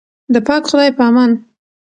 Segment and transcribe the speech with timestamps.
[0.33, 1.31] د پاک خدای په امان.